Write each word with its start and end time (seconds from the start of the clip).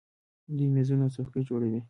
دوی 0.57 0.67
میزونه 0.75 1.03
او 1.07 1.13
څوکۍ 1.15 1.41
جوړوي. 1.49 1.79